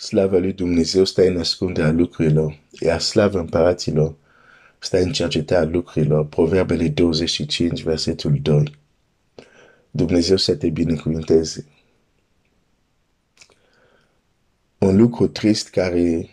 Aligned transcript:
slava 0.00 0.38
lui 0.38 0.52
Dumnezeu 0.52 1.04
stă 1.04 1.26
în 1.26 1.38
ascunderea 1.38 1.90
lucrurilor, 1.90 2.58
iar 2.80 3.00
slava 3.00 3.40
împăraților 3.40 4.14
stă 4.78 4.98
în 4.98 5.12
cercetarea 5.12 5.68
lucrurilor. 5.68 6.26
Proverbele 6.26 6.88
25, 6.88 7.82
versetul 7.82 8.38
2. 8.42 8.78
Dumnezeu 9.90 10.36
să 10.36 10.56
te 10.56 10.68
binecuvânteze. 10.68 11.66
Un 14.78 14.96
lucru 14.96 15.26
trist 15.26 15.68
care 15.68 16.30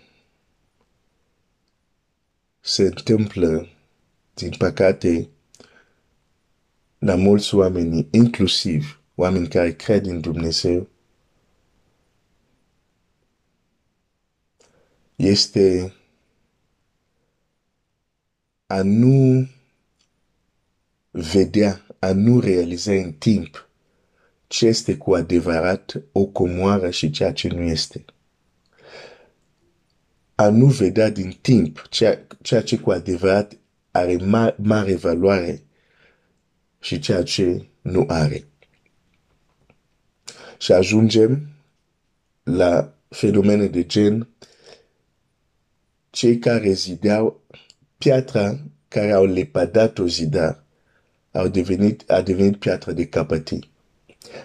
se 2.60 2.84
întâmplă, 2.84 3.68
din 4.34 4.52
păcate, 4.58 5.30
la 7.00 7.16
mulți 7.16 7.56
oameni, 7.56 8.08
inclusiv 8.12 9.02
oameni 9.16 9.48
care 9.48 9.74
cred 9.74 10.06
în 10.06 10.22
Dumnezeu, 10.22 10.88
este 15.18 15.94
a 18.68 18.82
nu 18.82 19.48
vedea, 21.12 21.86
a 22.00 22.14
nu 22.14 22.40
realiza 22.40 22.92
în 22.92 23.12
timp 23.12 23.70
ce 24.48 24.66
este 24.66 24.98
cu 24.98 25.14
adevărat 25.14 26.02
o 26.12 26.26
comoară 26.26 26.90
și 26.90 27.10
ceea 27.10 27.34
ce 27.34 27.48
nu 27.48 27.62
este. 27.62 28.06
A 30.36 30.50
nu 30.50 30.66
vedea 30.66 31.10
din 31.10 31.38
timp 31.42 31.86
ceea, 31.90 32.28
ceea 32.42 32.64
ce 32.64 32.80
cu 32.80 32.92
adevărat 32.92 33.58
are 33.92 34.18
ma, 34.18 34.56
mare 34.58 34.96
valoare 34.96 35.64
și 36.80 37.00
ceea 37.00 37.24
ce 37.24 37.68
nu 37.82 38.06
are. 38.08 38.48
Și 40.58 40.72
ajungem 40.72 41.48
la 42.44 42.94
fenomene 43.10 43.66
de 43.66 43.86
gen 43.86 44.28
cei 46.10 46.38
care 46.38 46.72
zideau 46.72 47.42
piatra 47.98 48.60
care 48.88 49.12
au 49.12 49.26
lepădat-o 49.26 50.08
zida 50.08 50.62
au 51.38 51.48
devenit, 51.48 52.10
a 52.10 52.22
devenit 52.22 52.56
piatră 52.58 52.92
de 52.92 53.06
capătii. 53.06 53.72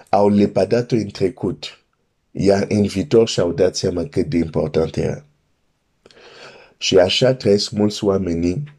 Au 0.08 0.28
lepădat-o 0.28 0.96
în 0.96 1.08
trecut, 1.08 1.84
iar 2.30 2.66
în 2.68 2.82
viitor 2.86 3.28
și-au 3.28 3.52
dat 3.52 3.76
seama 3.76 4.04
cât 4.04 4.26
de 4.26 4.36
important 4.36 4.96
era. 4.96 5.24
Și 6.78 6.98
așa 6.98 7.34
trăiesc 7.34 7.70
mulți 7.70 8.04
oameni 8.04 8.74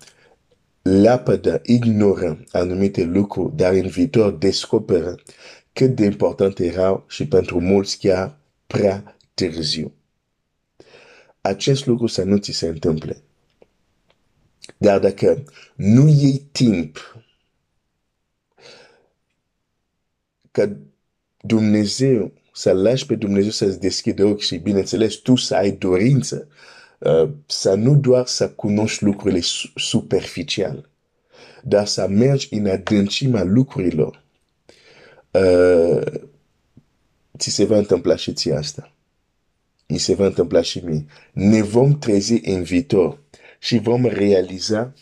lapădă, 0.81 1.61
ignoră 1.64 2.44
anumite 2.52 3.04
lucruri, 3.04 3.56
dar 3.56 3.73
în 3.73 3.88
viitor 3.88 4.31
descoperă 4.31 5.16
cât 5.73 5.95
de 5.95 6.06
important 6.06 6.59
erau 6.59 7.06
și 7.08 7.28
pentru 7.28 7.59
mulți 7.59 7.98
chiar 7.98 8.38
prea 8.67 9.17
târziu. 9.34 9.92
Acest 11.44 11.86
lucru 11.86 12.08
să 12.08 12.23
nu 12.23 12.38
ți 12.38 12.52
se 12.52 12.67
întâmple. 12.67 13.22
Dar 14.77 14.99
dacă 14.99 15.44
nu 15.75 16.08
iei 16.08 16.47
timp 16.52 17.17
că 20.52 20.69
Dumnezeu, 21.41 22.31
să 22.53 22.71
lași 22.71 23.05
pe 23.05 23.16
Dumnezeu 23.16 23.52
să-ți 23.52 23.80
deschide 23.80 24.23
ochii 24.23 24.45
și, 24.45 24.58
bineînțeles, 24.58 25.16
tu 25.16 25.36
să 25.36 25.55
ai 25.55 25.71
dorință, 25.71 26.47
uh, 26.99 27.30
să 27.45 27.73
nu 27.73 27.95
doar 27.95 28.25
să 28.25 28.49
cunoști 28.49 29.03
lucrurile 29.03 29.41
superficial, 29.75 30.89
dar 31.64 31.88
să 31.88 32.08
mergi 32.08 32.53
în 32.53 32.66
adâncimea 32.66 33.44
lucrurilor, 33.44 34.23
uh, 35.31 36.21
ți 37.38 37.49
se 37.49 37.66
va 37.66 37.77
întâmpla 37.77 38.16
și 38.16 38.33
ție 38.33 38.55
asta. 38.55 38.94
Mi 39.94 39.99
se 39.99 40.13
va 40.13 40.25
întâmpla 40.25 40.61
și 40.61 40.80
mie. 40.80 41.05
Ne 41.31 41.61
vom 41.61 41.99
trezi 41.99 42.49
în 42.49 42.63
viitor 42.63 43.19
și 43.59 43.77
vom 43.77 44.05
realiza 44.05 44.94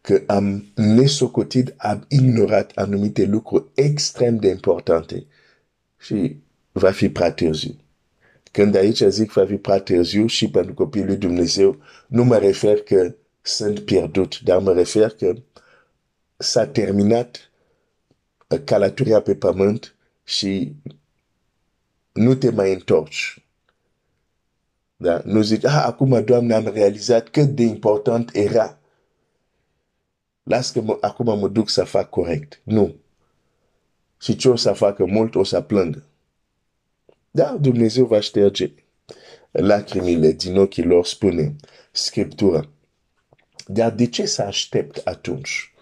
că 0.00 0.22
am 0.26 0.66
nesocotit, 0.74 1.74
am 1.76 2.04
ignorat 2.08 2.72
anumite 2.74 3.24
lucruri 3.24 3.64
extrem 3.74 4.36
de 4.36 4.48
importante 4.48 5.26
și 5.98 6.36
va 6.72 6.90
fi 6.90 7.08
prea 7.08 7.32
târziu. 7.32 7.76
Când 8.50 8.74
aici 8.74 9.02
zic 9.02 9.32
va 9.32 9.46
fi 9.46 9.56
prea 9.56 9.80
târziu 9.80 10.26
și 10.26 10.50
pentru 10.50 10.74
copilul 10.74 11.06
lui 11.06 11.16
Dumnezeu, 11.16 11.78
nu 12.06 12.24
mă 12.24 12.38
refer 12.38 12.80
că 12.80 13.14
sunt 13.42 13.80
pierdut, 13.80 14.40
dar 14.40 14.58
mă 14.58 14.72
refer 14.72 15.10
că 15.10 15.34
s-a 16.36 16.66
terminat 16.66 17.50
călătoria 18.64 19.20
pe 19.20 19.34
pământ 19.34 19.96
și 20.24 20.74
nu 22.14 22.34
te 22.34 22.50
mai 22.50 22.72
întorci. 22.72 23.44
Da? 24.96 25.22
Nu 25.24 25.42
zici, 25.42 25.64
ah, 25.64 25.82
acum, 25.86 26.24
Doamne, 26.24 26.54
am 26.54 26.66
realizat 26.66 27.28
cât 27.28 27.48
de 27.48 27.62
important 27.62 28.30
era. 28.34 28.78
Las 30.42 30.70
că 30.70 30.80
mă, 30.80 30.98
acum 31.00 31.38
mă 31.38 31.48
duc 31.48 31.68
să 31.68 31.84
fac 31.84 32.10
corect. 32.10 32.60
Nu. 32.62 32.94
Și 34.20 34.36
ce 34.36 34.48
o 34.48 34.56
să 34.56 34.72
facă 34.72 35.04
mult, 35.04 35.34
o 35.34 35.44
să 35.44 35.60
plângă. 35.60 36.04
Da, 37.30 37.56
Dumnezeu 37.60 38.06
va 38.06 38.20
șterge 38.20 38.72
lacrimile 39.50 40.32
din 40.32 40.56
ochii 40.56 40.84
lor, 40.84 41.06
spune 41.06 41.56
Scriptura. 41.92 42.68
Dar 43.66 43.90
de 43.90 44.06
ce 44.06 44.26
să 44.26 44.42
aștept 44.42 45.06
atunci? 45.06 45.72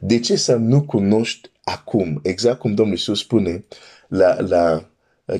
De 0.00 0.20
ce 0.20 0.36
să 0.36 0.54
nu 0.54 0.82
cunoști 0.82 1.50
acum? 1.64 2.20
Exact 2.22 2.58
cum 2.58 2.74
Domnul 2.74 2.94
Iisus 2.94 3.18
spune 3.18 3.64
la, 4.08 4.40
la, 4.40 4.90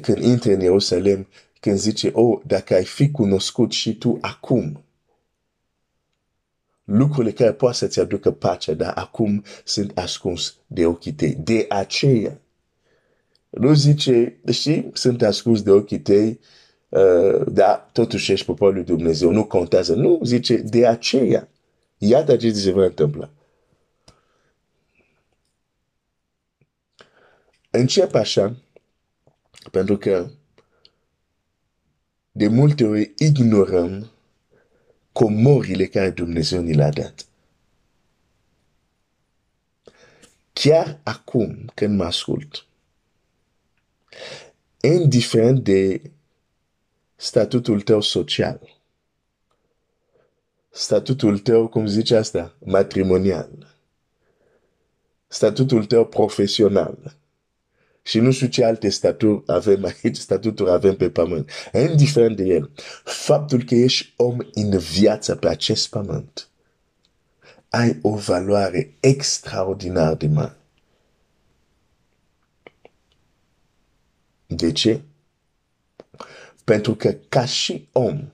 când 0.01 0.19
intre 0.19 0.53
în 0.53 0.61
Ierusalem, 0.61 1.27
când 1.61 1.79
zice, 1.79 2.11
oh, 2.13 2.41
dacă 2.47 2.75
ai 2.75 2.85
fi 2.85 3.11
cunoscut 3.11 3.73
și 3.73 3.97
tu 3.97 4.19
acum, 4.21 4.83
lucrurile 6.85 7.33
care 7.33 7.53
poate 7.53 7.77
să-ți 7.77 8.01
aducă 8.01 8.31
pacea, 8.31 8.73
dar 8.73 8.93
acum 8.97 9.45
sunt 9.65 9.99
ascuns 9.99 10.57
de 10.67 10.87
ochii 10.87 11.13
tăi. 11.13 11.35
De 11.35 11.67
aceea, 11.69 12.41
nu 13.51 13.75
zice, 13.75 14.41
știi, 14.51 14.91
sunt 14.93 15.23
ascuns 15.23 15.63
de 15.63 15.71
ochii 15.71 16.01
tăi, 16.01 16.41
uh, 16.89 17.47
dar 17.47 17.89
totuși 17.93 18.33
ești 18.33 18.47
poporul 18.47 18.75
lui 18.75 18.85
Dumnezeu, 18.85 19.31
nu 19.31 19.45
contează. 19.45 19.95
Nu, 19.95 20.21
zice, 20.25 20.57
de 20.57 20.87
aceea, 20.87 21.49
iată 21.99 22.37
ce 22.37 22.53
se 22.53 22.71
va 22.71 22.85
întâmpla. 22.85 23.31
Încep 27.71 28.15
așa, 28.15 28.57
pentru 29.71 29.97
că 29.97 30.31
de 32.33 32.47
multe 32.47 32.85
ori 32.85 33.13
ignorăm 33.17 34.11
comorile 35.13 35.87
care 35.87 36.11
Dumnezeu 36.11 36.61
ni 36.61 36.75
le-a 36.75 36.91
dat. 36.91 37.27
Chiar 40.53 41.01
acum 41.03 41.71
când 41.75 41.97
mă 41.97 42.05
ascult, 42.05 42.67
indiferent 44.81 45.65
de 45.65 46.11
statutul 47.17 47.81
tău 47.81 48.01
social, 48.01 48.81
statutul 50.71 51.39
tău, 51.39 51.69
cum 51.69 51.87
zice 51.87 52.17
asta, 52.17 52.55
matrimonial, 52.65 53.77
statutul 55.27 55.85
tău 55.85 56.07
profesional, 56.07 57.17
și 58.09 58.19
nu 58.19 58.31
știu 58.31 58.47
ce 58.47 58.65
alte 58.65 58.89
staturi 58.89 59.43
avem 59.47 59.85
aici, 59.85 60.17
statuturi 60.17 60.71
avem 60.71 60.97
pe 60.97 61.11
pământ. 61.11 61.51
Indiferent 61.73 62.37
de 62.37 62.45
el, 62.45 62.71
faptul 63.05 63.65
că 63.65 63.75
ești 63.75 64.13
om 64.17 64.37
în 64.53 64.79
viață 64.79 65.37
pe 65.37 65.49
acest 65.49 65.89
pământ, 65.89 66.49
ai 67.69 67.99
o 68.03 68.15
valoare 68.17 68.97
extraordinar 69.01 70.15
de 70.15 70.27
mare. 70.27 70.57
De 74.47 74.73
ce? 74.73 75.01
Pentru 76.65 76.95
că 76.95 77.13
ca 77.29 77.45
și 77.45 77.89
om, 77.93 78.33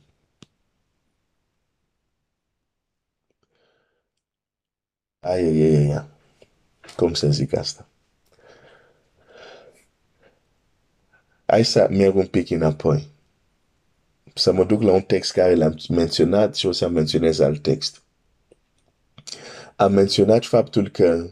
ai, 5.21 5.43
ai, 5.43 5.61
ai, 5.61 5.93
ai, 5.93 6.09
cum 6.97 7.15
să 7.15 7.29
zic 7.31 7.57
asta? 7.57 7.89
Hai 11.55 11.65
să 11.65 11.87
merg 11.91 12.15
un 12.15 12.27
pic 12.27 12.51
înapoi. 12.51 13.09
Să 14.35 14.53
mă 14.53 14.65
duc 14.65 14.83
la 14.83 14.93
un 14.93 15.03
text 15.03 15.33
care 15.33 15.55
l-am 15.55 15.77
menționat 15.89 16.55
și 16.55 16.67
o 16.67 16.73
să 16.73 16.89
menționez 16.89 17.39
alt 17.39 17.63
text. 17.63 18.03
Am 19.77 19.93
menționat 19.93 20.45
faptul 20.45 20.89
că 20.89 21.31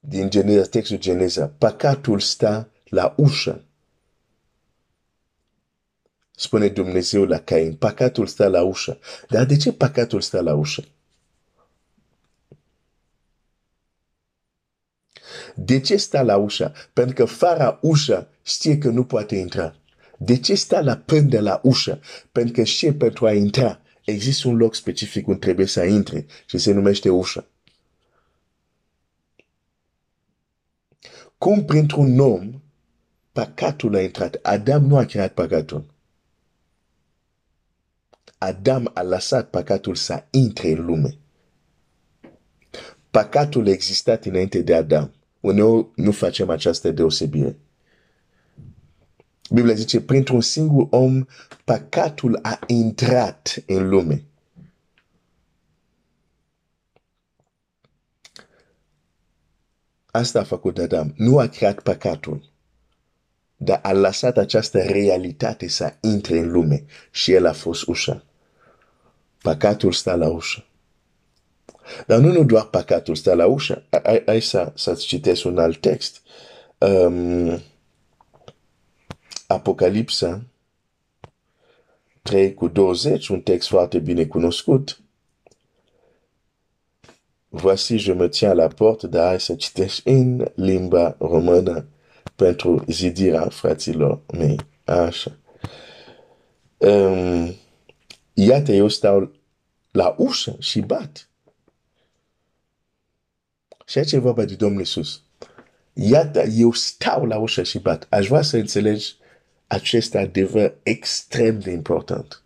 din 0.00 0.30
Geneza, 0.30 0.62
textul 0.68 0.98
Geneza, 0.98 1.46
păcatul 1.58 2.20
stă 2.20 2.70
la 2.84 3.14
ușă. 3.16 3.64
Spune 6.30 6.68
Dumnezeu 6.68 7.24
la 7.24 7.38
Cain, 7.38 7.74
păcatul 7.74 8.26
stă 8.26 8.48
la 8.48 8.62
ușă. 8.62 8.98
Dar 9.28 9.44
de 9.44 9.56
ce 9.56 9.72
păcatul 9.72 10.20
stă 10.20 10.40
la 10.40 10.54
ușă? 10.54 10.84
De 15.58 15.80
ce 15.80 15.96
sta 15.96 16.22
la 16.22 16.36
ușă? 16.36 16.72
Pentru 16.92 17.14
că 17.14 17.24
fără 17.24 17.78
ușă 17.82 18.28
știe 18.42 18.78
că 18.78 18.88
nu 18.88 19.04
poate 19.04 19.36
intra. 19.36 19.74
De 20.18 20.38
ce 20.38 20.54
sta 20.54 20.80
la 20.80 20.96
pând 20.96 21.30
de 21.30 21.40
la 21.40 21.60
ușă? 21.62 22.00
Pentru 22.32 22.52
că 22.52 22.62
știe 22.62 22.92
pentru 22.92 23.26
a 23.26 23.32
intra 23.32 23.80
există 24.04 24.48
un 24.48 24.56
loc 24.56 24.74
specific 24.74 25.26
unde 25.26 25.38
trebuie 25.38 25.66
să 25.66 25.84
intre 25.84 26.26
și 26.46 26.58
se 26.58 26.72
numește 26.72 27.08
ușă. 27.08 27.46
Cum 31.38 31.64
printr-un 31.64 32.18
om 32.18 32.62
păcatul 33.32 33.94
a 33.94 34.00
intrat? 34.00 34.38
Adam 34.42 34.84
nu 34.84 34.96
a 34.96 35.04
creat 35.04 35.32
păcatul. 35.32 35.84
Adam 38.38 38.90
a 38.94 39.02
lăsat 39.02 39.50
păcatul 39.50 39.94
să 39.94 40.24
intre 40.30 40.68
în 40.68 40.84
lume. 40.84 41.18
Păcatul 43.10 43.66
a 43.66 43.70
existat 43.70 44.24
înainte 44.24 44.62
de 44.62 44.74
Adam. 44.74 45.14
Uneori 45.40 45.86
nu 45.94 46.10
facem 46.10 46.50
această 46.50 46.90
deosebire. 46.90 47.58
Biblia 49.50 49.74
zice, 49.74 50.00
printr-un 50.00 50.40
singur 50.40 50.86
om, 50.90 51.24
păcatul 51.64 52.38
a 52.42 52.58
intrat 52.66 53.62
în 53.66 53.88
lume. 53.88 54.24
Asta 60.06 60.40
a 60.40 60.44
făcut 60.44 60.78
Adam. 60.78 61.12
Nu 61.16 61.38
a 61.38 61.46
creat 61.46 61.80
păcatul, 61.80 62.50
dar 63.56 63.80
a 63.82 63.92
lăsat 63.92 64.36
această 64.36 64.82
realitate 64.82 65.68
să 65.68 65.94
intre 66.00 66.38
în 66.38 66.50
lume 66.50 66.84
și 67.10 67.32
el 67.32 67.46
a 67.46 67.52
fost 67.52 67.86
ușa. 67.86 68.24
Păcatul 69.42 69.92
stă 69.92 70.14
la 70.14 70.28
ușă. 70.28 70.64
Dar 72.06 72.18
nu, 72.18 72.32
nu 72.32 72.44
doar 72.44 72.64
păcatul 72.64 73.14
stă 73.14 73.34
la 73.34 73.46
ușă. 73.46 73.82
Hai 74.26 74.40
să, 74.40 74.72
să-ți 74.74 75.06
citesc 75.06 75.44
un 75.44 75.58
alt 75.58 75.80
text. 75.80 76.22
Um, 76.78 77.60
Apocalipsa 79.46 80.42
3 82.22 82.54
cu 82.54 82.68
20, 82.68 83.28
un 83.28 83.40
text 83.40 83.68
foarte 83.68 83.98
bine 83.98 84.24
cunoscut. 84.24 85.00
Voici, 87.48 88.00
je 88.00 88.12
me 88.12 88.28
tiens 88.28 88.50
à 88.50 88.54
la 88.54 88.68
porte, 88.68 89.06
dar 89.06 89.26
hai 89.26 89.40
să 89.40 89.54
citești 89.54 90.08
în 90.08 90.50
limba 90.54 91.16
română 91.18 91.86
pentru 92.36 92.84
zidirea 92.88 93.48
fraților 93.48 94.20
mei. 94.32 94.56
Așa. 94.84 95.38
Um, 96.76 97.54
iată, 98.34 98.72
eu 98.72 98.88
stau 98.88 99.30
la 99.90 100.14
ușă 100.18 100.56
și 100.58 100.80
bat. 100.80 101.28
Și 103.88 103.98
aici 103.98 104.12
e 104.12 104.18
vorba 104.18 104.44
de 104.44 104.54
Domnul 104.54 104.80
Iisus. 104.80 105.22
Iată, 105.92 106.42
eu 106.42 106.72
stau 106.72 107.24
la 107.24 107.38
ușă 107.38 107.62
și 107.62 107.78
bat. 107.78 108.06
Aș 108.10 108.26
vrea 108.26 108.42
să 108.42 108.56
înțelegi 108.56 109.16
acest 109.66 110.14
adevăr 110.14 110.74
extrem 110.82 111.58
de 111.58 111.70
important. 111.70 112.42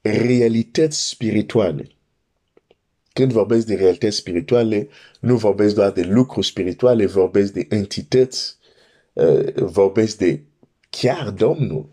Realități 0.00 1.08
spirituale. 1.08 1.88
Când 3.12 3.32
vorbesc 3.32 3.66
de 3.66 3.74
realități 3.74 4.16
spirituale, 4.16 4.88
nu 5.20 5.36
vorbesc 5.36 5.74
doar 5.74 5.90
de 5.90 6.02
lucruri 6.02 6.46
spirituale, 6.46 7.06
vorbesc 7.06 7.52
de 7.52 7.66
entități, 7.68 8.56
uh, 9.12 9.54
vorbesc 9.54 10.18
de 10.18 10.42
chiar 10.90 11.30
Domnul. 11.30 11.88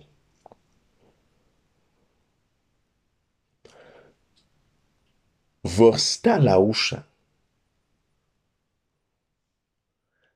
Vor 5.62 5.98
sta 5.98 6.38
la 6.38 6.58
ușa 6.58 7.08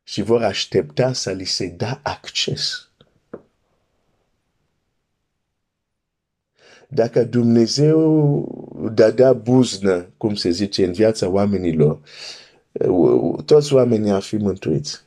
și 0.03 0.21
vor 0.21 0.43
aștepta 0.43 1.13
să 1.13 1.31
li 1.31 1.45
se 1.45 1.67
da 1.67 1.99
acces. 2.03 2.89
Dacă 6.87 7.23
Dumnezeu 7.23 8.91
dada 8.93 9.33
buznă, 9.33 10.09
cum 10.17 10.35
se 10.35 10.49
zice, 10.49 10.85
în 10.85 10.91
viața 10.91 11.29
oamenilor, 11.29 11.99
toți 13.45 13.73
oamenii 13.73 14.11
ar 14.11 14.21
fi 14.21 14.37
mântuiți. 14.37 15.03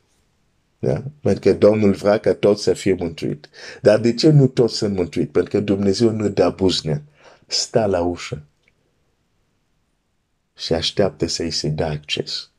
Da? 0.79 1.03
Pentru 1.21 1.41
că 1.41 1.57
Domnul 1.57 1.93
vrea 1.93 2.19
ca 2.19 2.35
toți 2.35 2.63
să 2.63 2.73
fie 2.73 2.95
mântuit. 2.99 3.49
Dar 3.83 3.99
de 3.99 4.15
ce 4.15 4.31
nu 4.31 4.47
toți 4.47 4.77
sunt 4.77 4.97
mântuiți? 4.97 5.31
Pentru 5.31 5.51
că 5.51 5.61
Dumnezeu 5.61 6.11
nu 6.11 6.29
dă 6.29 6.53
buznă. 6.57 7.03
Sta 7.47 7.87
la 7.87 8.01
ușă. 8.03 8.43
Și 10.59 10.73
așteaptă 10.73 11.27
să-i 11.27 11.51
se 11.51 11.69
dea 11.69 11.91
acces. 11.91 12.51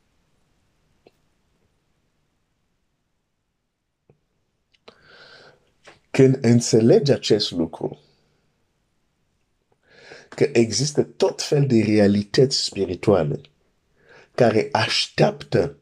Când 6.10 6.44
înțelegi 6.44 7.12
acest 7.12 7.50
lucru, 7.50 7.98
că 10.28 10.48
există 10.52 11.02
tot 11.02 11.42
fel 11.42 11.66
de 11.66 11.82
realități 11.82 12.64
spirituale 12.64 13.40
care 14.34 14.68
așteaptă 14.72 15.76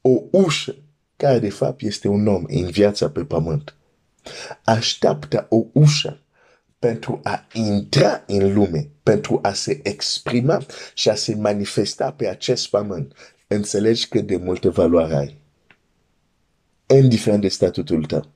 o 0.00 0.20
ușă 0.30 0.76
care 1.16 1.38
de 1.38 1.50
fapt 1.50 1.82
este 1.82 2.08
un 2.08 2.26
om 2.26 2.44
în 2.46 2.70
viața 2.70 3.10
pe 3.10 3.24
pământ. 3.24 3.74
Așteaptă 4.64 5.46
o 5.48 5.64
ușă 5.72 6.23
pentru 6.84 7.20
a 7.22 7.46
intra 7.52 8.24
în 8.26 8.54
lume, 8.54 8.88
pentru 9.02 9.38
a 9.42 9.52
se 9.52 9.80
exprima 9.82 10.66
și 10.94 11.08
a 11.08 11.14
se 11.14 11.34
manifesta 11.34 12.12
pe 12.12 12.28
acest 12.28 12.68
pământ. 12.68 13.12
Înțelegi 13.46 14.08
cât 14.08 14.26
de 14.26 14.36
multe 14.36 14.68
valoare 14.68 15.14
ai. 15.14 15.38
Indiferent 16.86 17.40
de 17.40 17.48
statutul 17.48 18.04
tău. 18.04 18.30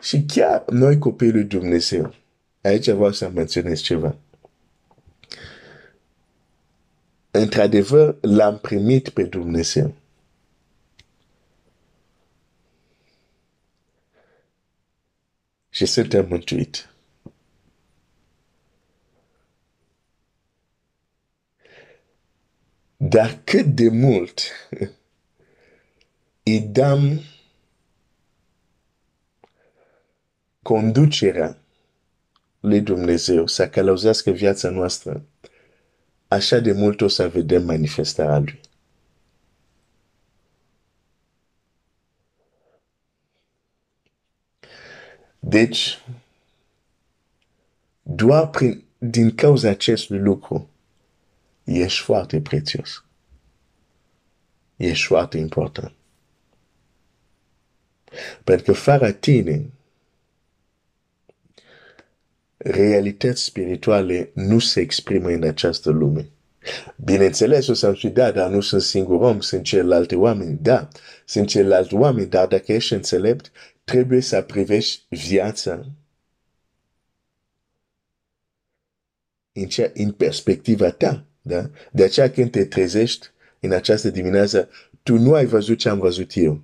Și 0.00 0.24
chiar 0.26 0.64
noi 0.70 0.98
copiii 0.98 1.32
lui 1.32 1.44
Dumnezeu, 1.44 2.14
aici 2.62 2.90
vreau 2.90 3.12
să 3.12 3.28
menționez 3.28 3.80
ceva. 3.80 4.16
Într-adevăr, 7.30 8.16
l-am 8.20 8.58
primit 8.58 9.08
pe 9.08 9.22
Dumnezeu. 9.22 9.94
Și 15.78 15.86
suntem 15.86 16.26
mântuit. 16.28 16.88
Dar 22.96 23.40
cât 23.44 23.66
de 23.66 23.88
mult 23.88 24.40
îi 26.42 26.60
dăm 26.60 27.20
conducerea 30.62 31.58
lui 32.60 32.80
Dumnezeu 32.80 33.46
să 33.46 33.68
călăuzească 33.68 34.30
viața 34.30 34.70
noastră, 34.70 35.26
așa 36.28 36.58
de 36.58 36.72
mult 36.72 37.00
o 37.00 37.08
să 37.08 37.28
vedem 37.28 37.64
manifestarea 37.64 38.38
lui. 38.38 38.60
Deci, 45.38 46.02
doar 48.02 48.48
prin, 48.48 48.84
din 48.98 49.34
cauza 49.34 49.68
acestui 49.68 50.18
lucru, 50.18 50.70
ești 51.64 52.02
foarte 52.02 52.40
prețios. 52.40 53.04
Ești 54.76 55.06
foarte 55.06 55.38
important. 55.38 55.92
Pentru 58.44 58.72
că 58.72 58.72
fără 58.72 59.12
tine, 59.12 59.70
realități 62.56 63.42
spirituale 63.42 64.30
nu 64.34 64.58
se 64.58 64.80
exprimă 64.80 65.28
în 65.28 65.42
această 65.42 65.90
lume. 65.90 66.28
Bineînțeles, 66.96 67.66
o 67.66 67.74
să-mi 67.74 67.96
spui, 67.96 68.10
da, 68.10 68.30
dar 68.30 68.50
nu 68.50 68.60
sunt 68.60 68.82
singur 68.82 69.20
om, 69.20 69.40
sunt 69.40 69.62
celelalte 69.62 70.16
oameni. 70.16 70.58
Da, 70.62 70.88
sunt 71.24 71.48
celelalte 71.48 71.94
oameni, 71.94 72.28
dar 72.28 72.46
dacă 72.46 72.72
ești 72.72 72.92
înțelept, 72.92 73.50
trebuie 73.88 74.20
să 74.20 74.42
privești 74.42 75.04
viața 75.08 75.86
în, 79.52 79.66
cea, 79.66 79.90
în 79.94 80.12
perspectiva 80.12 80.90
ta. 80.90 81.24
Da? 81.42 81.70
De 81.92 82.02
aceea 82.04 82.30
când 82.30 82.50
te 82.50 82.64
trezești 82.64 83.26
în 83.60 83.72
această 83.72 84.10
dimineață, 84.10 84.68
tu 85.02 85.18
nu 85.18 85.34
ai 85.34 85.46
văzut 85.46 85.78
ce 85.78 85.88
am 85.88 85.98
văzut 85.98 86.30
eu. 86.34 86.60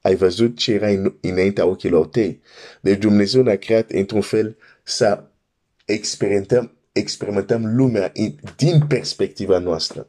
Ai 0.00 0.14
văzut 0.14 0.56
ce 0.56 0.72
era 0.72 1.12
înaintea 1.20 1.66
ochilor 1.66 2.06
tăi. 2.06 2.40
Deci 2.80 2.98
Dumnezeu 2.98 3.42
ne-a 3.42 3.58
creat 3.58 3.90
într-un 3.90 4.20
fel 4.20 4.56
să 4.82 5.24
experimentăm, 5.84 6.72
experimentăm 6.92 7.76
lumea 7.76 8.12
din 8.56 8.86
perspectiva 8.88 9.58
noastră. 9.58 10.08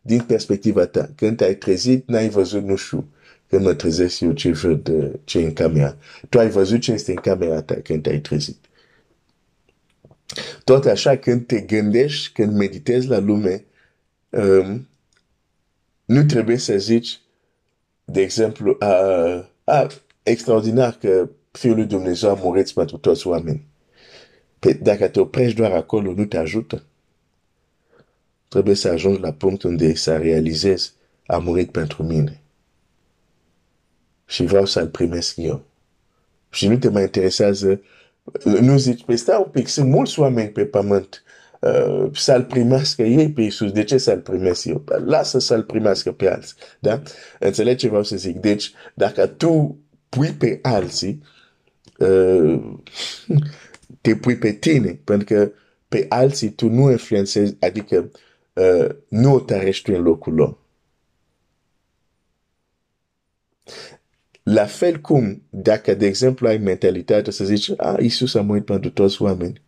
Din 0.00 0.20
perspectiva 0.20 0.86
ta. 0.86 1.10
Când 1.16 1.36
te-ai 1.36 1.54
trezit, 1.54 2.08
n-ai 2.08 2.28
văzut, 2.28 2.62
nu 2.64 2.76
știu, 2.76 3.12
când 3.48 3.64
mă 3.64 3.74
trezesc 3.74 4.20
eu 4.20 4.32
ce 4.32 4.52
văd 4.52 4.88
uh, 4.88 5.10
ce 5.24 5.38
în 5.38 5.52
camera. 5.52 5.96
Tu 6.28 6.38
ai 6.38 6.50
văzut 6.50 6.80
ce 6.80 6.92
este 6.92 7.10
în 7.10 7.16
camera 7.16 7.62
ta 7.62 7.74
când 7.74 8.02
te-ai 8.02 8.20
trezit. 8.20 8.56
Tot 10.64 10.84
așa, 10.84 11.16
când 11.16 11.46
te 11.46 11.60
gândești, 11.60 12.32
când 12.32 12.56
meditezi 12.56 13.06
la 13.06 13.18
lume, 13.18 13.64
um, 14.28 14.88
nu 16.04 16.24
trebuie 16.24 16.56
să 16.56 16.78
zici, 16.78 17.20
de 18.04 18.20
exemplu, 18.20 18.76
a, 18.78 18.86
a, 19.64 19.86
extraordinar 20.22 20.92
că 21.00 21.28
Fiul 21.50 21.74
lui 21.74 21.84
Dumnezeu 21.84 22.30
a 22.30 22.38
murit 22.42 22.70
pentru 22.70 22.96
toți 22.96 23.26
oamenii. 23.26 23.66
Pe, 24.58 24.72
dacă 24.72 25.08
te 25.08 25.20
oprești 25.20 25.56
doar 25.56 25.72
acolo, 25.72 26.12
nu 26.12 26.24
te 26.24 26.36
ajută. 26.36 26.82
Trebuie 28.48 28.74
să 28.74 28.88
ajungi 28.88 29.20
la 29.20 29.32
punctul 29.32 29.70
unde 29.70 29.94
să 29.94 30.16
realizezi, 30.16 30.92
a 31.26 31.38
murit 31.38 31.70
pentru 31.70 32.02
mine. 32.02 32.40
Și 34.28 34.44
vreau 34.44 34.64
să-l 34.64 34.88
primesc 34.88 35.36
eu. 35.36 35.64
Și 36.50 36.68
nu 36.68 36.76
te 36.78 36.88
mai 36.88 37.02
interesează, 37.02 37.80
nu 38.60 38.76
zici, 38.76 39.04
pe 39.04 39.14
stai 39.14 39.42
un 39.44 39.50
pic, 39.50 39.68
sunt 39.68 39.88
mulți 39.88 40.20
oameni 40.20 40.48
pe 40.48 40.64
pământ 40.64 41.22
uh, 41.60 42.10
să-l 42.12 42.44
primească 42.44 43.02
ei 43.02 43.32
pe 43.32 43.40
Iisus. 43.40 43.72
De 43.72 43.84
ce 43.84 43.98
să-l 43.98 44.20
primesc 44.20 44.64
eu? 44.64 44.84
Lasă 45.04 45.38
să-l 45.38 45.62
primească 45.62 46.12
pe 46.12 46.30
alții. 46.30 46.56
Da? 46.78 47.02
Înțelegi 47.38 47.76
ce 47.76 47.88
vreau 47.88 48.02
să 48.02 48.16
zic? 48.16 48.36
Deci, 48.36 48.72
dacă 48.94 49.26
tu 49.26 49.78
pui 50.08 50.30
pe 50.30 50.58
alții, 50.62 51.22
uh, 51.98 52.60
te 54.00 54.16
pui 54.16 54.36
pe 54.36 54.52
tine, 54.52 55.00
pentru 55.04 55.34
că 55.34 55.50
pe 55.88 56.06
alții 56.08 56.50
tu 56.50 56.68
nu 56.68 56.90
influențezi, 56.90 57.56
adică 57.60 58.10
uh, 58.52 58.88
nu 59.08 59.34
o 59.34 59.40
tărești 59.40 59.90
tu 59.90 59.96
în 59.96 60.02
locul 60.02 60.34
lor. 60.34 60.58
La 64.50 64.66
fel 64.66 65.00
cum, 65.00 65.42
dacă, 65.50 65.94
de 65.94 66.06
exemplu, 66.06 66.46
ai 66.46 66.58
mentalitatea 66.58 67.32
să 67.32 67.44
zici, 67.44 67.70
a, 67.76 67.96
Iisus 68.00 68.34
a 68.34 68.40
murit 68.40 68.64
pentru 68.64 68.90
toți 68.90 69.22
oameni. 69.22 69.62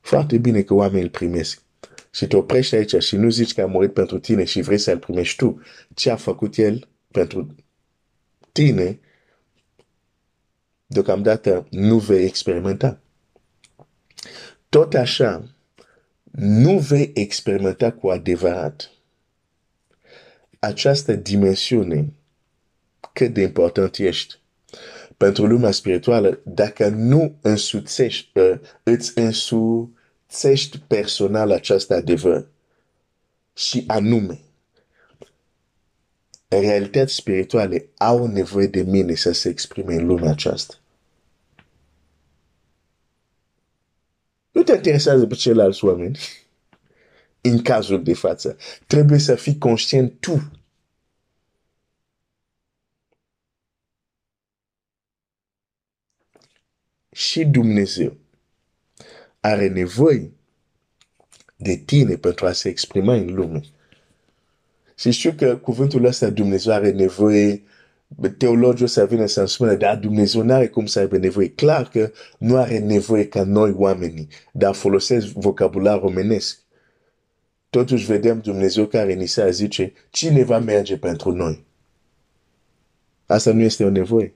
Foarte 0.00 0.38
bine 0.38 0.62
că 0.62 0.74
oamenii 0.74 1.02
îl 1.02 1.08
primesc. 1.08 1.62
Și 2.10 2.26
te 2.26 2.36
oprești 2.36 2.74
aici 2.74 3.02
și 3.02 3.16
nu 3.16 3.28
zici 3.28 3.54
că 3.54 3.62
a 3.62 3.66
murit 3.66 3.92
pentru 3.92 4.18
tine 4.18 4.44
și 4.44 4.60
vrei 4.60 4.78
să-l 4.78 4.98
primești 4.98 5.36
tu. 5.36 5.60
Ce 5.94 6.10
a 6.10 6.16
făcut 6.16 6.56
el 6.56 6.88
pentru 7.10 7.54
tine, 8.52 9.00
deocamdată 10.86 11.66
nu 11.70 11.98
vei 11.98 12.24
experimenta. 12.24 13.00
Tot 14.68 14.94
așa, 14.94 15.54
nu 16.38 16.78
vei 16.78 17.10
experimenta 17.14 17.92
cu 17.92 18.08
adevărat 18.08 18.90
această 20.58 21.14
dimensiune 21.14 22.12
cât 23.16 23.32
de 23.32 23.42
important 23.42 23.96
ești. 23.96 24.38
Pentru 25.16 25.46
lumea 25.46 25.70
spirituală, 25.70 26.40
dacă 26.44 26.88
nu 26.88 27.38
însuțești, 27.40 28.38
uh, 28.38 28.58
îți 28.82 29.18
însuțești 29.18 30.78
personal 30.86 31.50
acest 31.50 31.90
adevăr 31.90 32.46
și 33.54 33.84
anume, 33.86 34.40
realități 36.48 37.14
spirituale 37.14 37.88
au 37.96 38.26
nevoie 38.26 38.66
de 38.66 38.82
mine 38.82 39.14
să 39.14 39.32
se 39.32 39.48
exprime 39.48 39.94
în 39.94 40.06
lumea 40.06 40.30
aceasta. 40.30 40.74
Nu 44.50 44.62
te 44.62 44.72
interesează 44.72 45.26
pe 45.26 45.34
ceilalți 45.34 45.84
oameni. 45.84 46.18
În 47.50 47.62
cazul 47.62 48.02
de 48.02 48.14
față, 48.14 48.56
trebuie 48.86 49.18
să 49.18 49.34
fii 49.34 49.58
conștient 49.58 50.20
tu 50.20 50.50
și 57.16 57.44
Dumnezeu 57.44 58.16
are 59.40 59.68
nevoie 59.68 60.30
de 61.56 61.76
tine 61.76 62.16
pentru 62.16 62.46
a 62.46 62.52
se 62.52 62.68
exprima 62.68 63.14
în 63.14 63.34
lume. 63.34 63.60
Și 64.98 65.10
știu 65.10 65.32
că 65.32 65.56
cuvântul 65.56 66.04
ăsta 66.04 66.30
Dumnezeu 66.30 66.72
are 66.72 66.90
nevoie, 66.90 67.62
teologul 68.38 68.86
să 68.86 69.06
vină 69.06 69.26
să-mi 69.26 69.48
spună, 69.48 69.74
dar 69.74 69.96
Dumnezeu 69.96 70.42
nu 70.42 70.52
are 70.52 70.68
cum 70.68 70.86
să 70.86 70.98
aibă 70.98 71.16
nevoie. 71.16 71.48
Clar 71.48 71.88
că 71.88 72.10
nu 72.38 72.56
are 72.56 72.78
nevoie 72.78 73.28
ca 73.28 73.44
noi 73.44 73.72
oamenii, 73.72 74.28
dar 74.52 74.74
folosesc 74.74 75.26
vocabular 75.26 76.00
omenesc. 76.02 76.58
Totuși 77.70 78.06
vedem 78.06 78.40
Dumnezeu 78.40 78.86
care 78.86 79.14
ni 79.14 79.26
se 79.26 79.50
zice, 79.50 79.92
cine 80.10 80.44
va 80.44 80.58
merge 80.58 80.98
pentru 80.98 81.30
noi? 81.32 81.64
Asta 83.26 83.52
nu 83.52 83.60
este 83.60 83.84
o 83.84 83.90
nevoie. 83.90 84.34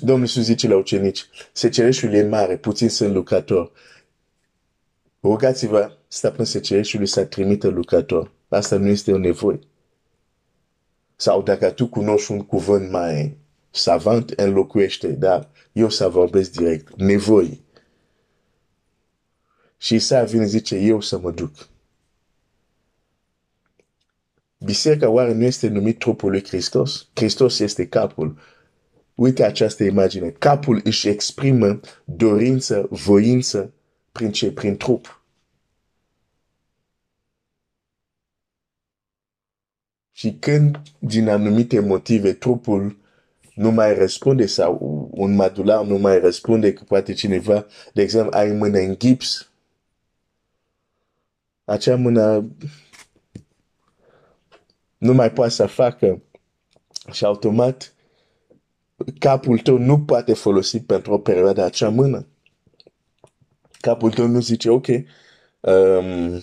Domnul 0.00 0.20
Iisus 0.20 0.42
zice 0.42 0.68
la 0.68 0.76
ucenici, 0.76 1.28
secereșul 1.52 2.12
e 2.12 2.28
mare, 2.28 2.56
puțin 2.56 2.88
sunt 2.88 3.14
lucrători. 3.14 3.70
Rugați-vă, 5.22 5.96
stăpân 6.08 6.44
secereșului 6.44 7.06
să 7.06 7.24
trimită 7.24 7.68
lucrători. 7.68 8.30
Asta 8.48 8.76
nu 8.76 8.86
este 8.86 9.12
o 9.12 9.18
nevoie. 9.18 9.58
Sau 11.16 11.42
dacă 11.42 11.70
tu 11.70 11.88
cunoști 11.88 12.30
un 12.30 12.46
cuvânt 12.46 12.90
mai 12.90 13.36
savant, 13.70 14.30
înlocuiește, 14.30 15.08
dar 15.08 15.50
eu 15.72 15.88
să 15.88 16.08
vorbesc 16.08 16.50
direct. 16.50 16.94
Nevoie. 16.96 17.60
Și 19.76 19.98
să 19.98 20.26
vine 20.28 20.46
zice, 20.46 20.76
eu 20.76 21.00
să 21.00 21.18
mă 21.18 21.30
duc. 21.30 21.68
Biserica 24.58 25.08
oare 25.08 25.32
nu 25.32 25.42
este 25.42 25.68
numit 25.68 25.98
trupul 25.98 26.30
lui 26.30 26.44
Hristos? 26.44 27.08
Hristos 27.14 27.58
este 27.58 27.86
capul. 27.86 28.38
Uite 29.14 29.44
această 29.44 29.84
imagine. 29.84 30.30
Capul 30.30 30.80
își 30.84 31.08
exprimă 31.08 31.80
dorință, 32.04 32.86
voință 32.90 33.72
prin 34.12 34.32
ce? 34.32 34.52
Prin 34.52 34.76
trup. 34.76 35.22
Și 40.12 40.36
când, 40.40 40.80
din 40.98 41.28
anumite 41.28 41.80
motive, 41.80 42.32
trupul 42.32 42.96
nu 43.54 43.70
mai 43.70 43.94
răspunde 43.94 44.46
sau 44.46 45.08
un 45.10 45.34
madular 45.34 45.84
nu 45.84 45.98
mai 45.98 46.18
răspunde, 46.18 46.72
că 46.72 46.82
poate 46.84 47.12
cineva, 47.12 47.66
de 47.92 48.02
exemplu, 48.02 48.38
ai 48.38 48.52
mână 48.52 48.78
în 48.78 48.98
gips, 48.98 49.48
acea 51.64 51.96
mână 51.96 52.50
nu 54.98 55.12
mai 55.12 55.32
poate 55.32 55.50
să 55.50 55.66
facă 55.66 56.22
și 57.12 57.24
automat 57.24 57.94
capul 59.18 59.58
tău 59.58 59.78
nu 59.78 60.00
poate 60.00 60.34
folosi 60.34 60.80
pentru 60.80 61.12
o 61.12 61.18
perioadă 61.18 61.64
acea 61.64 61.88
mână. 61.88 62.26
Capul 63.80 64.10
tău 64.10 64.26
nu 64.26 64.40
zice, 64.40 64.70
ok, 64.70 64.86
um, 65.60 66.42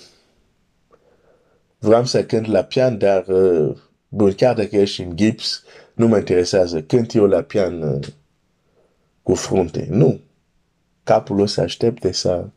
vreau 1.79 2.05
să 2.05 2.25
cânt 2.25 2.45
la 2.45 2.63
pian, 2.63 2.97
dar 2.97 3.27
uh, 3.27 3.77
bun, 4.07 4.33
chiar 4.33 4.55
dacă 4.55 4.75
ești 4.75 5.01
în 5.01 5.15
gips, 5.15 5.63
nu 5.93 6.07
mă 6.07 6.17
interesează. 6.17 6.81
Cânt 6.81 7.13
eu 7.13 7.25
la 7.25 7.41
pian 7.41 7.81
uh, 7.81 8.07
cu 9.23 9.33
frunte. 9.33 9.87
Nu. 9.89 10.19
Capul 11.03 11.39
o 11.39 11.45
să 11.45 11.61
aștepte 11.61 12.11
să, 12.11 12.47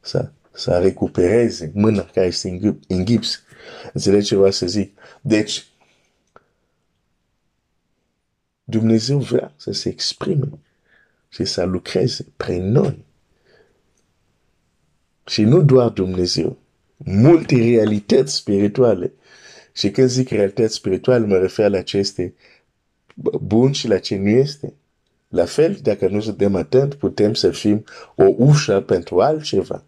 să, 0.00 0.30
să 0.52 0.78
recupereze 0.78 1.70
mâna 1.74 2.04
care 2.14 2.26
este 2.26 2.76
în 2.88 3.04
gips. 3.04 3.42
Înțelegi 3.92 4.26
ce 4.26 4.36
vreau 4.36 4.50
să 4.50 4.66
zic? 4.66 4.98
Deci, 5.20 5.66
Dumnezeu 8.78 9.18
vrea 9.18 9.52
să 9.56 9.72
se 9.72 9.88
exprime 9.88 10.48
și 11.28 11.44
să 11.44 11.64
lucreze 11.64 12.26
prin 12.36 12.70
noi. 12.70 13.04
Și 15.26 15.42
nu 15.42 15.62
doar 15.62 15.88
Dumnezeu, 15.88 16.58
multe 16.96 17.54
realități 17.56 18.34
spirituale. 18.34 19.12
Și 19.72 19.90
când 19.90 20.08
zic 20.08 20.28
realități 20.28 20.74
spirituale, 20.74 21.26
mă 21.26 21.36
refer 21.36 21.70
la 21.70 21.82
ce 21.82 21.98
este 21.98 22.34
bun 23.40 23.72
și 23.72 23.88
la 23.88 23.98
ce 23.98 24.16
nu 24.16 24.28
este. 24.28 24.74
La 25.28 25.44
fel, 25.44 25.78
dacă 25.82 26.08
nu 26.08 26.20
suntem 26.20 26.54
atent, 26.54 26.94
putem 26.94 27.34
să 27.34 27.50
fim 27.50 27.84
o 28.16 28.24
ușă 28.36 28.80
pentru 28.80 29.20
altceva 29.20 29.84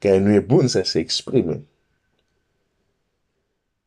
care 0.00 0.18
nu 0.18 0.32
e 0.32 0.40
bun 0.40 0.66
să 0.66 0.82
se 0.84 0.98
exprime. 0.98 1.62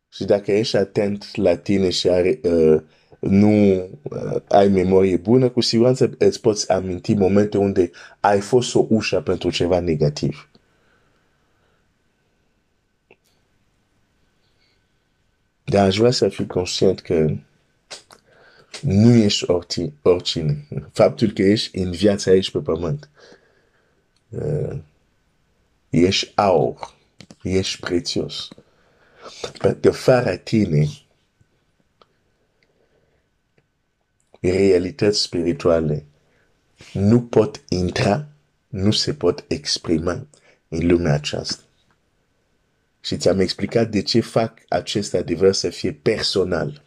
Și 0.10 0.25
dacă 0.25 0.51
ești 0.51 0.75
atent 0.75 1.36
la 1.36 1.58
tine 1.58 1.89
și 1.89 2.10
are, 2.10 2.39
uh, 2.44 2.82
nu 3.30 3.74
uh, 4.01 4.36
ai 4.50 4.68
memorie 4.68 5.18
bună, 5.18 5.50
cu 5.50 5.62
siguranță 5.62 6.15
îți 6.18 6.42
poți 6.42 6.72
aminti 6.72 7.13
momente 7.13 7.58
unde 7.58 7.92
ai 8.20 8.39
fost 8.39 8.75
o 8.75 8.86
ușă 8.89 9.22
pentru 9.22 9.50
ceva 9.50 9.80
negativ. 9.80 10.50
Dar 15.63 15.86
aș 15.86 15.98
vrea 15.98 16.12
să 16.12 16.30
fii 16.30 16.48
conștient 16.48 17.00
că 17.00 17.36
nu 18.82 19.13
ești 19.13 19.46
oricine. 20.01 20.68
Faptul 20.92 21.32
că 21.32 21.42
ești 21.42 21.77
în 21.77 21.92
viața 21.92 22.32
aici 22.32 22.51
pe 22.51 22.60
pământ. 22.60 23.10
Uh, 24.30 24.77
ești 25.89 26.32
aur. 26.36 26.96
Ești 27.44 27.80
prețios. 27.80 28.48
Pentru 29.58 29.89
că 29.89 29.92
fără 29.92 30.36
tine, 30.36 30.88
realități 34.51 35.21
spirituale 35.21 36.05
nu 36.93 37.21
pot 37.21 37.63
intra, 37.69 38.27
nu 38.67 38.91
se 38.91 39.13
pot 39.13 39.45
exprima 39.47 40.27
în 40.67 40.88
lumea 40.88 41.13
aceasta. 41.13 41.63
Și 43.01 43.17
ți-am 43.17 43.39
explicat 43.39 43.89
de 43.89 44.01
ce 44.01 44.19
fac 44.19 44.53
acest 44.67 45.13
adevăr 45.13 45.53
să 45.53 45.69
fie 45.69 45.91
personal. 45.91 46.81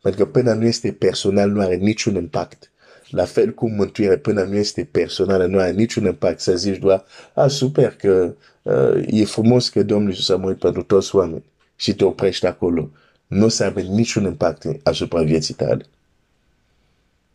Pentru 0.00 0.24
că 0.24 0.30
până 0.30 0.52
nu 0.52 0.64
este 0.64 0.92
personal, 0.92 1.50
nu 1.50 1.60
are 1.60 1.74
niciun 1.74 2.14
impact. 2.14 2.70
La 3.08 3.24
fel 3.24 3.50
cum 3.50 3.72
mântuirea 3.72 4.18
până 4.18 4.42
nu 4.42 4.56
este 4.56 4.88
personală, 4.90 5.46
nu 5.46 5.58
are 5.58 5.72
niciun 5.72 6.04
impact. 6.04 6.40
Să 6.40 6.56
zici 6.56 6.78
doar, 6.78 7.04
a, 7.34 7.48
super, 7.48 7.96
că 7.96 8.34
uh, 8.62 9.04
e 9.06 9.24
frumos 9.24 9.68
că 9.68 9.82
Domnul 9.82 10.10
Iisus 10.10 10.28
a 10.28 10.36
murit 10.36 10.58
pentru 10.58 10.82
toți 10.82 11.14
oameni 11.16 11.44
și 11.76 11.94
te 11.94 12.04
oprești 12.04 12.46
acolo. 12.46 12.90
Nu 13.26 13.44
o 13.44 13.48
să 13.48 13.64
aibă 13.64 13.80
niciun 13.80 14.24
impact 14.24 14.66
asupra 14.82 15.22
vieții 15.22 15.54
tale. 15.54 15.86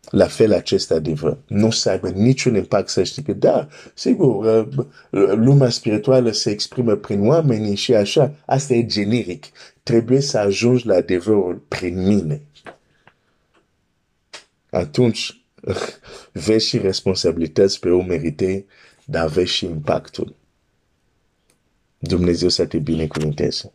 La 0.09 0.27
fel 0.27 0.53
acest 0.53 0.91
adevăr. 0.91 1.37
Nu 1.47 1.67
o 1.67 1.71
să 1.71 1.89
aibă 1.89 2.09
niciun 2.09 2.55
impact 2.55 2.89
să 2.89 3.03
știi 3.03 3.23
că, 3.23 3.33
da, 3.33 3.67
sigur, 3.93 4.45
uh, 4.45 4.87
lumea 5.35 5.69
spirituală 5.69 6.31
se 6.31 6.49
exprimă 6.49 6.95
prin 6.95 7.27
oameni 7.27 7.75
și 7.75 7.93
așa, 7.93 8.33
asta 8.45 8.73
e 8.73 8.85
generic. 8.85 9.45
Trebuie 9.83 10.21
să 10.21 10.37
ajungi 10.37 10.87
la 10.87 10.95
adevărul 10.95 11.63
prin 11.67 12.07
mine. 12.07 12.41
Atunci, 14.69 15.41
vezi 16.45 16.67
și 16.67 16.77
responsabilități 16.77 17.79
pe 17.79 17.89
o 17.89 18.01
merite, 18.01 18.65
dar 19.05 19.27
vezi 19.27 19.51
și 19.51 19.65
impactul. 19.65 20.35
Dumnezeu 21.97 22.49
să 22.49 22.65
te 22.65 22.77
binecuvânteze. 22.77 23.71